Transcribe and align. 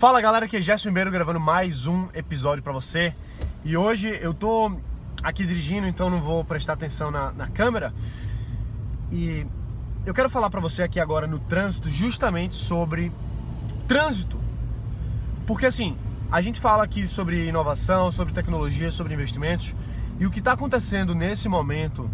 Fala 0.00 0.18
galera, 0.18 0.46
aqui 0.46 0.56
é 0.56 0.60
Gerson 0.62 0.88
Ribeiro 0.88 1.10
gravando 1.10 1.38
mais 1.38 1.86
um 1.86 2.08
episódio 2.14 2.62
para 2.62 2.72
você. 2.72 3.14
E 3.62 3.76
hoje 3.76 4.08
eu 4.22 4.32
tô 4.32 4.72
aqui 5.22 5.44
dirigindo, 5.44 5.86
então 5.86 6.08
não 6.08 6.22
vou 6.22 6.42
prestar 6.42 6.72
atenção 6.72 7.10
na, 7.10 7.32
na 7.32 7.48
câmera. 7.48 7.92
E 9.12 9.46
eu 10.06 10.14
quero 10.14 10.30
falar 10.30 10.48
para 10.48 10.58
você 10.58 10.82
aqui 10.82 10.98
agora 10.98 11.26
no 11.26 11.38
trânsito 11.38 11.90
justamente 11.90 12.54
sobre 12.54 13.12
trânsito. 13.86 14.40
Porque 15.46 15.66
assim, 15.66 15.98
a 16.32 16.40
gente 16.40 16.58
fala 16.58 16.82
aqui 16.82 17.06
sobre 17.06 17.48
inovação, 17.48 18.10
sobre 18.10 18.32
tecnologia, 18.32 18.90
sobre 18.90 19.12
investimentos. 19.12 19.74
E 20.18 20.24
o 20.24 20.30
que 20.30 20.38
está 20.38 20.52
acontecendo 20.52 21.14
nesse 21.14 21.46
momento 21.46 22.10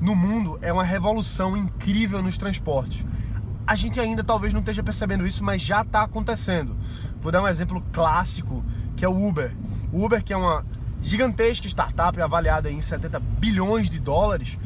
no 0.00 0.16
mundo 0.16 0.58
é 0.62 0.72
uma 0.72 0.84
revolução 0.84 1.54
incrível 1.54 2.22
nos 2.22 2.38
transportes. 2.38 3.04
A 3.70 3.76
gente 3.76 4.00
ainda 4.00 4.24
talvez 4.24 4.52
não 4.52 4.58
esteja 4.58 4.82
percebendo 4.82 5.24
isso, 5.24 5.44
mas 5.44 5.62
já 5.62 5.82
está 5.82 6.02
acontecendo. 6.02 6.76
Vou 7.20 7.30
dar 7.30 7.40
um 7.40 7.46
exemplo 7.46 7.80
clássico, 7.92 8.64
que 8.96 9.04
é 9.04 9.08
o 9.08 9.28
Uber. 9.28 9.54
O 9.92 10.04
Uber, 10.04 10.24
que 10.24 10.32
é 10.32 10.36
uma 10.36 10.66
gigantesca 11.00 11.68
startup 11.68 12.20
avaliada 12.20 12.68
em 12.68 12.80
70 12.80 13.20
bilhões 13.20 13.88
de 13.88 14.00
dólares, 14.00 14.58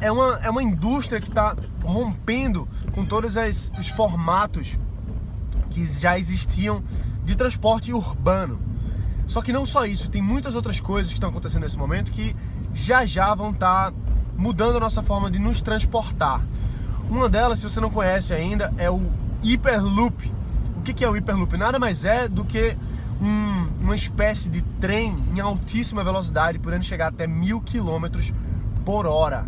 é 0.00 0.10
uma, 0.10 0.40
é 0.42 0.50
uma 0.50 0.64
indústria 0.64 1.20
que 1.20 1.28
está 1.28 1.54
rompendo 1.84 2.68
com 2.90 3.06
todos 3.06 3.36
as, 3.36 3.70
os 3.78 3.88
formatos 3.90 4.76
que 5.70 5.86
já 5.86 6.18
existiam 6.18 6.82
de 7.24 7.36
transporte 7.36 7.92
urbano. 7.92 8.60
Só 9.28 9.40
que 9.40 9.52
não 9.52 9.64
só 9.64 9.86
isso, 9.86 10.10
tem 10.10 10.20
muitas 10.20 10.56
outras 10.56 10.80
coisas 10.80 11.12
que 11.12 11.18
estão 11.18 11.30
acontecendo 11.30 11.62
nesse 11.62 11.78
momento 11.78 12.10
que 12.10 12.34
já 12.74 13.06
já 13.06 13.32
vão 13.32 13.52
estar 13.52 13.92
tá 13.92 13.96
mudando 14.36 14.78
a 14.78 14.80
nossa 14.80 15.04
forma 15.04 15.30
de 15.30 15.38
nos 15.38 15.62
transportar. 15.62 16.44
Uma 17.12 17.28
delas, 17.28 17.58
se 17.58 17.68
você 17.68 17.78
não 17.78 17.90
conhece 17.90 18.32
ainda, 18.32 18.72
é 18.78 18.90
o 18.90 19.02
Hyperloop. 19.44 20.32
O 20.78 20.80
que 20.80 21.04
é 21.04 21.08
o 21.08 21.12
Hyperloop? 21.12 21.58
Nada 21.58 21.78
mais 21.78 22.06
é 22.06 22.26
do 22.26 22.42
que 22.42 22.74
um, 23.20 23.68
uma 23.82 23.94
espécie 23.94 24.48
de 24.48 24.62
trem 24.62 25.22
em 25.30 25.38
altíssima 25.38 26.02
velocidade, 26.02 26.58
podendo 26.58 26.86
chegar 26.86 27.08
até 27.08 27.26
mil 27.26 27.60
quilômetros 27.60 28.32
por 28.82 29.04
hora. 29.04 29.44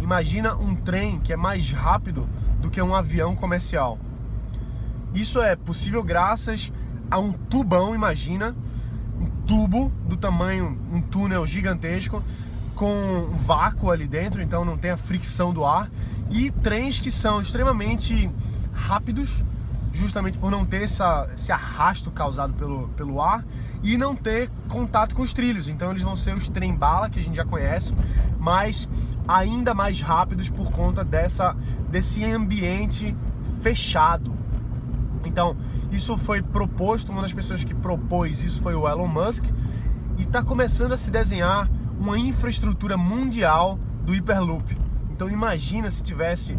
Imagina 0.00 0.54
um 0.54 0.76
trem 0.76 1.18
que 1.18 1.32
é 1.32 1.36
mais 1.36 1.72
rápido 1.72 2.28
do 2.60 2.70
que 2.70 2.80
um 2.80 2.94
avião 2.94 3.34
comercial. 3.34 3.98
Isso 5.12 5.42
é 5.42 5.56
possível 5.56 6.04
graças 6.04 6.72
a 7.10 7.18
um 7.18 7.32
tubão, 7.32 7.96
imagina, 7.96 8.54
um 9.20 9.26
tubo 9.44 9.90
do 10.06 10.16
tamanho, 10.16 10.78
um 10.92 11.02
túnel 11.02 11.44
gigantesco 11.48 12.22
com 12.76 12.92
um 13.32 13.36
vácuo 13.36 13.90
ali 13.90 14.06
dentro, 14.06 14.40
então 14.40 14.64
não 14.64 14.78
tem 14.78 14.92
a 14.92 14.96
fricção 14.96 15.52
do 15.52 15.64
ar, 15.64 15.90
e 16.32 16.50
trens 16.50 16.98
que 16.98 17.10
são 17.10 17.40
extremamente 17.40 18.30
rápidos, 18.72 19.44
justamente 19.92 20.38
por 20.38 20.50
não 20.50 20.64
ter 20.64 20.82
essa, 20.82 21.28
esse 21.34 21.52
arrasto 21.52 22.10
causado 22.10 22.54
pelo, 22.54 22.88
pelo 22.88 23.20
ar 23.20 23.44
e 23.82 23.98
não 23.98 24.16
ter 24.16 24.50
contato 24.68 25.14
com 25.14 25.22
os 25.22 25.34
trilhos. 25.34 25.68
Então 25.68 25.90
eles 25.90 26.02
vão 26.02 26.16
ser 26.16 26.34
os 26.34 26.48
trem-bala, 26.48 27.10
que 27.10 27.18
a 27.20 27.22
gente 27.22 27.36
já 27.36 27.44
conhece, 27.44 27.94
mas 28.38 28.88
ainda 29.28 29.74
mais 29.74 30.00
rápidos 30.00 30.48
por 30.48 30.72
conta 30.72 31.04
dessa, 31.04 31.54
desse 31.90 32.24
ambiente 32.24 33.14
fechado. 33.60 34.32
Então, 35.24 35.56
isso 35.92 36.16
foi 36.16 36.42
proposto, 36.42 37.12
uma 37.12 37.22
das 37.22 37.32
pessoas 37.32 37.62
que 37.62 37.74
propôs 37.74 38.42
isso 38.42 38.60
foi 38.60 38.74
o 38.74 38.88
Elon 38.88 39.06
Musk, 39.06 39.44
e 40.18 40.22
está 40.22 40.42
começando 40.42 40.92
a 40.92 40.96
se 40.96 41.10
desenhar 41.10 41.70
uma 41.98 42.18
infraestrutura 42.18 42.96
mundial 42.96 43.78
do 44.02 44.12
Hyperloop. 44.12 44.81
Então 45.22 45.32
imagina 45.32 45.88
se 45.88 46.02
tivesse 46.02 46.58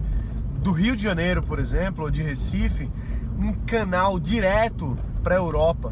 do 0.62 0.72
Rio 0.72 0.96
de 0.96 1.04
Janeiro, 1.04 1.44
por 1.44 1.60
exemplo, 1.60 2.06
ou 2.06 2.10
de 2.10 2.24
Recife, 2.24 2.90
um 3.38 3.52
canal 3.52 4.18
direto 4.18 4.98
para 5.22 5.36
a 5.36 5.38
Europa, 5.38 5.92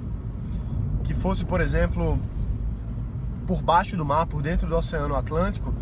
que 1.04 1.14
fosse, 1.14 1.44
por 1.44 1.60
exemplo, 1.60 2.18
por 3.46 3.62
baixo 3.62 3.98
do 3.98 4.06
mar, 4.06 4.26
por 4.26 4.42
dentro 4.42 4.70
do 4.70 4.78
Oceano 4.78 5.18
Atlântico, 5.18 5.74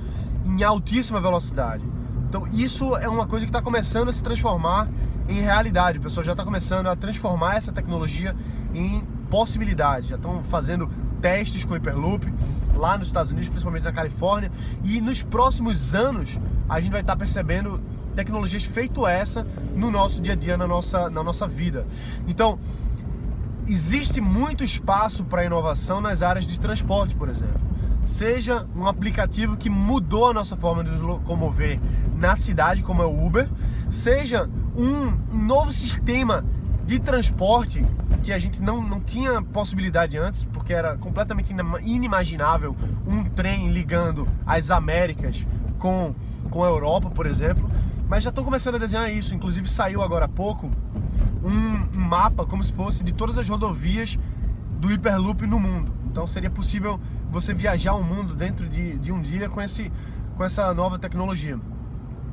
em 0.43 0.63
altíssima 0.63 1.21
velocidade. 1.21 1.85
Então 2.27 2.47
isso 2.47 2.97
é 2.97 3.07
uma 3.07 3.27
coisa 3.27 3.45
que 3.45 3.51
está 3.51 3.61
começando 3.61 4.09
a 4.09 4.13
se 4.13 4.23
transformar 4.23 4.89
em 5.27 5.41
realidade. 5.41 5.99
O 5.99 6.01
pessoal 6.01 6.23
já 6.23 6.31
está 6.31 6.43
começando 6.43 6.87
a 6.87 6.95
transformar 6.95 7.57
essa 7.57 7.71
tecnologia 7.71 8.35
em 8.73 9.03
possibilidade. 9.29 10.07
Já 10.07 10.15
estão 10.15 10.41
fazendo 10.41 10.89
testes 11.21 11.63
com 11.63 11.75
Hyperloop 11.75 12.25
lá 12.79 12.97
nos 12.97 13.07
Estados 13.07 13.31
Unidos, 13.31 13.49
principalmente 13.49 13.83
na 13.83 13.91
Califórnia. 13.91 14.51
E 14.83 14.99
nos 15.01 15.21
próximos 15.21 15.93
anos 15.93 16.39
a 16.67 16.79
gente 16.79 16.91
vai 16.91 17.01
estar 17.01 17.15
percebendo 17.15 17.79
tecnologias 18.15 18.63
feito 18.63 19.05
essa 19.05 19.45
no 19.75 19.91
nosso 19.91 20.21
dia 20.21 20.33
a 20.33 20.35
dia, 20.35 20.57
na 20.57 20.67
nossa, 20.67 21.09
na 21.09 21.23
nossa 21.23 21.47
vida. 21.47 21.85
Então, 22.27 22.57
existe 23.67 24.19
muito 24.19 24.63
espaço 24.63 25.23
para 25.23 25.45
inovação 25.45 26.01
nas 26.01 26.23
áreas 26.23 26.47
de 26.47 26.59
transporte, 26.59 27.15
por 27.15 27.29
exemplo. 27.29 27.59
Seja 28.05 28.65
um 28.75 28.87
aplicativo 28.87 29.55
que 29.55 29.69
mudou 29.69 30.29
a 30.29 30.33
nossa 30.33 30.57
forma 30.57 30.83
de 30.83 30.89
nos 30.89 31.01
locomover 31.01 31.79
na 32.17 32.35
cidade, 32.35 32.81
como 32.81 33.03
é 33.03 33.05
o 33.05 33.25
Uber, 33.25 33.47
seja 33.89 34.49
um 34.75 35.11
novo 35.31 35.71
sistema 35.71 36.43
de 36.85 36.97
transporte 36.97 37.85
que 38.19 38.31
a 38.33 38.39
gente 38.39 38.61
não, 38.61 38.81
não 38.81 38.99
tinha 38.99 39.41
possibilidade 39.41 40.17
antes, 40.17 40.43
porque 40.43 40.73
era 40.73 40.97
completamente 40.97 41.53
inimaginável 41.81 42.75
um 43.07 43.23
trem 43.23 43.71
ligando 43.71 44.27
as 44.45 44.69
Américas 44.71 45.45
com, 45.77 46.13
com 46.49 46.63
a 46.63 46.67
Europa, 46.67 47.09
por 47.09 47.25
exemplo. 47.25 47.69
Mas 48.07 48.23
já 48.23 48.29
estou 48.29 48.43
começando 48.43 48.75
a 48.75 48.77
desenhar 48.79 49.11
isso, 49.11 49.35
inclusive 49.35 49.69
saiu 49.69 50.01
agora 50.01 50.25
há 50.25 50.29
pouco 50.29 50.71
um, 51.43 51.97
um 51.97 52.01
mapa 52.01 52.45
como 52.45 52.63
se 52.63 52.73
fosse 52.73 53.03
de 53.03 53.13
todas 53.13 53.37
as 53.37 53.47
rodovias 53.47 54.17
do 54.79 54.87
Hyperloop 54.87 55.45
no 55.45 55.59
mundo. 55.59 55.93
Então 56.09 56.25
seria 56.25 56.49
possível 56.49 56.99
você 57.29 57.53
viajar 57.53 57.93
o 57.93 58.03
mundo 58.03 58.33
dentro 58.33 58.67
de, 58.67 58.97
de 58.97 59.11
um 59.11 59.21
dia 59.21 59.47
com, 59.47 59.61
esse, 59.61 59.91
com 60.35 60.43
essa 60.43 60.73
nova 60.73 60.97
tecnologia. 60.97 61.59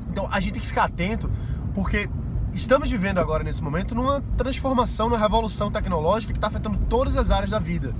Então 0.09 0.27
a 0.31 0.39
gente 0.39 0.53
tem 0.53 0.61
que 0.61 0.67
ficar 0.67 0.85
atento, 0.85 1.29
porque 1.73 2.09
estamos 2.53 2.89
vivendo 2.89 3.19
agora 3.19 3.43
nesse 3.43 3.63
momento 3.63 3.93
numa 3.93 4.21
transformação, 4.37 5.09
numa 5.09 5.19
revolução 5.19 5.71
tecnológica 5.71 6.33
que 6.33 6.37
está 6.37 6.47
afetando 6.47 6.77
todas 6.89 7.15
as 7.15 7.31
áreas 7.31 7.51
da 7.51 7.59
vida, 7.59 7.93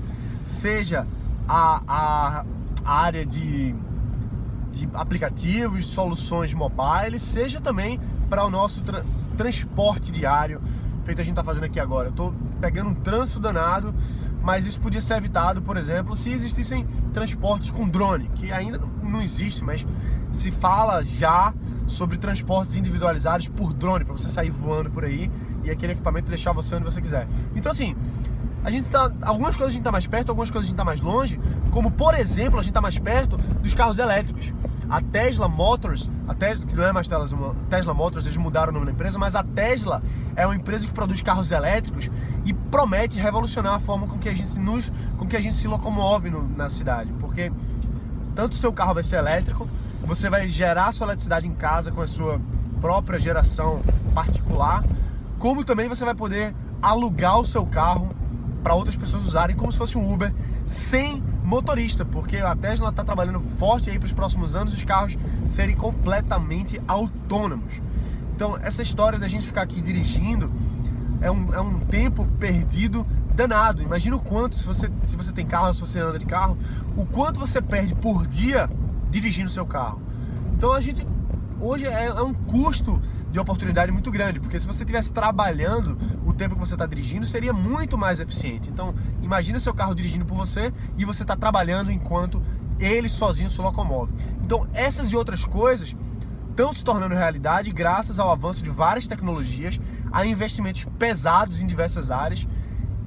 seja 0.44 1.06
a, 1.48 1.82
a, 1.86 2.44
área 2.84 3.24
de, 3.24 3.74
de 4.72 4.88
aplicativos, 4.94 5.86
soluções 5.88 6.52
mobile, 6.54 7.18
seja 7.18 7.60
também 7.60 8.00
para 8.28 8.44
o 8.44 8.50
nosso 8.50 8.82
tra 8.82 9.04
transporte 9.36 10.10
diário, 10.10 10.60
feito 11.04 11.20
a 11.20 11.24
gente 11.24 11.34
está 11.34 11.44
fazendo 11.44 11.62
aqui 11.62 11.78
agora. 11.78 12.08
Eu 12.08 12.10
estou 12.10 12.34
pegando 12.60 12.90
um 12.90 12.94
trânsito 12.94 13.38
danado, 13.38 13.94
mas 14.42 14.66
isso 14.66 14.80
podia 14.80 15.00
ser 15.00 15.14
evitado, 15.14 15.62
por 15.62 15.76
exemplo, 15.76 16.16
se 16.16 16.30
existissem 16.30 16.84
transportes 17.12 17.70
com 17.70 17.88
drone, 17.88 18.28
que 18.34 18.50
ainda 18.50 18.80
não 19.00 19.22
existe, 19.22 19.62
mas 19.62 19.86
se 20.32 20.50
fala 20.50 21.04
já 21.04 21.54
sobre 21.88 22.18
transportes 22.18 22.76
individualizados 22.76 23.48
por 23.48 23.72
drone, 23.72 24.04
para 24.04 24.12
você 24.12 24.28
sair 24.28 24.50
voando 24.50 24.90
por 24.90 25.04
aí 25.04 25.30
e 25.64 25.70
aquele 25.70 25.92
equipamento 25.92 26.28
deixar 26.28 26.52
você 26.52 26.74
onde 26.74 26.84
você 26.84 27.00
quiser. 27.00 27.26
Então 27.56 27.72
assim, 27.72 27.96
a 28.64 28.70
gente 28.70 28.88
tá, 28.88 29.10
algumas 29.22 29.56
coisas 29.56 29.70
a 29.70 29.72
gente 29.72 29.80
está 29.80 29.92
mais 29.92 30.06
perto, 30.06 30.30
algumas 30.30 30.50
coisas 30.50 30.66
a 30.66 30.68
gente 30.68 30.74
está 30.74 30.84
mais 30.84 31.00
longe, 31.00 31.40
como 31.70 31.90
por 31.90 32.14
exemplo, 32.14 32.58
a 32.58 32.62
gente 32.62 32.70
está 32.70 32.80
mais 32.80 32.98
perto 32.98 33.36
dos 33.36 33.74
carros 33.74 33.98
elétricos. 33.98 34.52
A 34.90 35.02
Tesla 35.02 35.48
Motors, 35.48 36.10
a 36.26 36.34
Tesla, 36.34 36.64
que 36.64 36.74
não 36.74 36.82
é 36.82 36.92
mais 36.92 37.06
Tesla, 37.06 37.54
Tesla 37.68 37.92
Motors, 37.92 38.24
eles 38.24 38.38
mudaram 38.38 38.70
o 38.70 38.72
nome 38.72 38.86
da 38.86 38.92
empresa, 38.92 39.18
mas 39.18 39.34
a 39.34 39.42
Tesla 39.42 40.02
é 40.34 40.46
uma 40.46 40.56
empresa 40.56 40.86
que 40.86 40.94
produz 40.94 41.20
carros 41.20 41.52
elétricos 41.52 42.10
e 42.44 42.54
promete 42.54 43.18
revolucionar 43.18 43.74
a 43.74 43.80
forma 43.80 44.06
com 44.06 44.18
que 44.18 44.28
a 44.28 44.34
gente 44.34 44.58
nos, 44.58 44.90
com 45.18 45.26
que 45.26 45.36
a 45.36 45.42
gente 45.42 45.56
se 45.56 45.68
locomove 45.68 46.30
no, 46.30 46.48
na 46.56 46.70
cidade, 46.70 47.12
porque 47.20 47.52
tanto 48.34 48.52
o 48.52 48.56
seu 48.56 48.72
carro 48.72 48.94
vai 48.94 49.02
ser 49.02 49.16
elétrico, 49.16 49.68
você 50.08 50.30
vai 50.30 50.48
gerar 50.48 50.90
sua 50.90 51.08
eletricidade 51.08 51.46
em 51.46 51.52
casa 51.52 51.92
com 51.92 52.00
a 52.00 52.06
sua 52.06 52.40
própria 52.80 53.18
geração 53.18 53.82
particular, 54.14 54.82
como 55.38 55.62
também 55.62 55.86
você 55.86 56.02
vai 56.02 56.14
poder 56.14 56.54
alugar 56.80 57.38
o 57.38 57.44
seu 57.44 57.66
carro 57.66 58.08
para 58.62 58.74
outras 58.74 58.96
pessoas 58.96 59.24
usarem 59.24 59.54
como 59.54 59.70
se 59.70 59.76
fosse 59.76 59.98
um 59.98 60.10
Uber 60.10 60.32
sem 60.64 61.22
motorista, 61.44 62.06
porque 62.06 62.38
a 62.38 62.56
Tesla 62.56 62.88
está 62.88 63.04
trabalhando 63.04 63.40
forte 63.58 63.90
aí 63.90 63.98
para 63.98 64.06
os 64.06 64.12
próximos 64.12 64.56
anos 64.56 64.72
os 64.72 64.82
carros 64.82 65.18
serem 65.46 65.76
completamente 65.76 66.80
autônomos. 66.88 67.78
Então 68.34 68.56
essa 68.62 68.80
história 68.80 69.18
da 69.18 69.28
gente 69.28 69.46
ficar 69.46 69.60
aqui 69.60 69.82
dirigindo 69.82 70.50
é 71.20 71.30
um, 71.30 71.52
é 71.52 71.60
um 71.60 71.80
tempo 71.80 72.26
perdido 72.40 73.06
danado. 73.34 73.82
Imagina 73.82 74.16
o 74.16 74.20
quanto, 74.20 74.56
se 74.56 74.64
você, 74.64 74.90
se 75.04 75.16
você 75.16 75.32
tem 75.32 75.44
carro, 75.44 75.74
se 75.74 75.82
você 75.82 75.98
anda 75.98 76.18
de 76.18 76.24
carro, 76.24 76.56
o 76.96 77.04
quanto 77.04 77.38
você 77.38 77.60
perde 77.60 77.94
por 77.94 78.26
dia 78.26 78.70
dirigindo 79.10 79.50
seu 79.50 79.66
carro. 79.66 80.00
Então 80.54 80.72
a 80.72 80.80
gente 80.80 81.06
hoje 81.60 81.86
é, 81.86 82.06
é, 82.06 82.22
um 82.22 82.32
custo 82.32 83.00
de 83.30 83.38
oportunidade 83.38 83.90
muito 83.92 84.10
grande, 84.10 84.40
porque 84.40 84.58
se 84.58 84.66
você 84.66 84.82
estivesse 84.82 85.12
trabalhando 85.12 85.98
o 86.24 86.32
tempo 86.32 86.54
que 86.54 86.60
você 86.60 86.74
está 86.74 86.86
dirigindo, 86.86 87.26
seria 87.26 87.52
muito 87.52 87.98
mais 87.98 88.20
eficiente. 88.20 88.70
Então 88.70 88.94
imagina 89.22 89.58
seu 89.60 89.74
carro 89.74 89.94
dirigindo 89.94 90.24
por 90.24 90.36
você 90.36 90.72
e 90.96 91.04
você 91.04 91.22
está 91.22 91.36
trabalhando 91.36 91.90
enquanto 91.90 92.42
ele 92.78 93.08
sozinho 93.08 93.50
se 93.50 93.60
locomove. 93.60 94.12
Então 94.42 94.66
essas 94.72 95.08
e 95.08 95.16
outras 95.16 95.44
coisas 95.44 95.94
estão 96.50 96.72
se 96.72 96.82
tornando 96.82 97.14
realidade 97.14 97.70
graças 97.70 98.18
ao 98.18 98.30
avanço 98.30 98.64
de 98.64 98.70
várias 98.70 99.06
tecnologias, 99.06 99.80
a 100.10 100.24
investimentos 100.26 100.84
pesados 100.98 101.62
em 101.62 101.66
diversas 101.66 102.10
áreas 102.10 102.46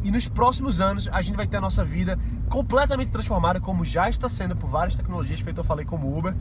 E 0.03 0.09
nos 0.11 0.27
próximos 0.27 0.79
anos 0.79 1.09
a 1.11 1.21
gente 1.21 1.35
vai 1.35 1.47
ter 1.47 1.57
a 1.57 1.61
nossa 1.61 1.83
vida 1.83 2.17
completamente 2.51 3.09
transformada, 3.09 3.61
como 3.61 3.85
já 3.85 4.09
está 4.09 4.27
sendo 4.27 4.57
por 4.57 4.69
várias 4.69 4.93
tecnologias, 4.93 5.39
feito 5.39 5.61
eu 5.61 5.63
falei 5.63 5.85
como 5.85 6.15
Uber. 6.15 6.35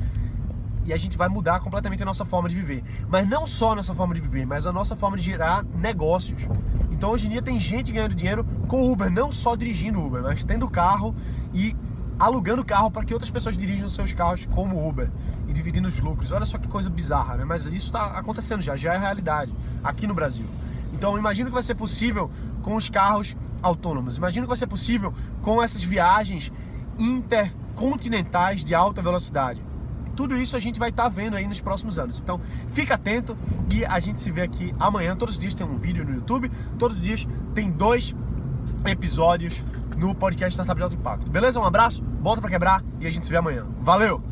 E 0.84 0.92
a 0.92 0.96
gente 0.96 1.16
vai 1.16 1.28
mudar 1.28 1.60
completamente 1.60 2.02
a 2.02 2.06
nossa 2.06 2.24
forma 2.24 2.48
de 2.48 2.54
viver. 2.56 2.82
Mas 3.08 3.28
não 3.28 3.46
só 3.46 3.72
a 3.72 3.76
nossa 3.76 3.94
forma 3.94 4.12
de 4.12 4.20
viver, 4.20 4.44
mas 4.44 4.66
a 4.66 4.72
nossa 4.72 4.96
forma 4.96 5.16
de 5.16 5.22
gerar 5.22 5.64
negócios. 5.64 6.42
Então 6.90 7.10
hoje 7.10 7.26
em 7.26 7.30
dia 7.30 7.40
tem 7.40 7.60
gente 7.60 7.92
ganhando 7.92 8.14
dinheiro 8.14 8.44
com 8.66 8.90
Uber, 8.90 9.08
não 9.08 9.30
só 9.30 9.54
dirigindo 9.54 10.04
Uber, 10.04 10.20
mas 10.20 10.42
tendo 10.42 10.68
carro 10.68 11.14
e 11.54 11.76
alugando 12.18 12.64
carro 12.64 12.90
para 12.90 13.04
que 13.04 13.14
outras 13.14 13.30
pessoas 13.30 13.56
dirijam 13.56 13.88
seus 13.88 14.12
carros 14.12 14.46
como 14.46 14.86
Uber 14.86 15.08
e 15.46 15.52
dividindo 15.52 15.86
os 15.86 16.00
lucros. 16.00 16.32
Olha 16.32 16.44
só 16.44 16.58
que 16.58 16.66
coisa 16.66 16.90
bizarra, 16.90 17.36
né? 17.36 17.44
Mas 17.44 17.66
isso 17.66 17.86
está 17.86 18.18
acontecendo 18.18 18.60
já, 18.60 18.74
já 18.74 18.94
é 18.94 18.98
realidade 18.98 19.54
aqui 19.84 20.08
no 20.08 20.14
Brasil. 20.14 20.46
Então 20.92 21.16
imagino 21.16 21.50
que 21.50 21.54
vai 21.54 21.62
ser 21.62 21.76
possível 21.76 22.30
com 22.62 22.74
os 22.74 22.88
carros 22.88 23.36
autônomos. 23.62 24.16
Imagino 24.16 24.46
que 24.46 24.48
vai 24.48 24.56
ser 24.56 24.66
possível 24.66 25.12
com 25.42 25.62
essas 25.62 25.82
viagens 25.82 26.52
intercontinentais 26.98 28.64
de 28.64 28.74
alta 28.74 29.00
velocidade. 29.00 29.62
Tudo 30.16 30.36
isso 30.36 30.56
a 30.56 30.60
gente 30.60 30.78
vai 30.78 30.90
estar 30.90 31.04
tá 31.04 31.08
vendo 31.08 31.36
aí 31.36 31.46
nos 31.46 31.60
próximos 31.60 31.98
anos. 31.98 32.20
Então, 32.20 32.40
fica 32.68 32.94
atento 32.94 33.36
e 33.70 33.84
a 33.84 33.98
gente 34.00 34.20
se 34.20 34.30
vê 34.30 34.42
aqui 34.42 34.74
amanhã. 34.78 35.16
Todos 35.16 35.34
os 35.34 35.40
dias 35.40 35.54
tem 35.54 35.66
um 35.66 35.76
vídeo 35.76 36.04
no 36.04 36.14
YouTube, 36.14 36.50
todos 36.78 36.98
os 36.98 37.02
dias 37.02 37.26
tem 37.54 37.70
dois 37.70 38.14
episódios 38.84 39.64
no 39.96 40.14
podcast 40.14 40.52
Startup 40.52 40.76
de 40.76 40.82
Alto 40.82 40.96
Impacto. 40.96 41.30
Beleza? 41.30 41.58
Um 41.58 41.64
abraço, 41.64 42.04
volta 42.20 42.40
para 42.40 42.50
quebrar 42.50 42.84
e 42.98 43.06
a 43.06 43.10
gente 43.10 43.24
se 43.24 43.30
vê 43.30 43.38
amanhã. 43.38 43.66
Valeu! 43.80 44.22